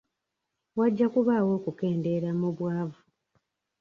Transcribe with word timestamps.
Wajja 0.77 1.07
kubaawo 1.13 1.49
okukendeera 1.59 2.29
mu 2.39 2.49
bwavu. 2.57 3.01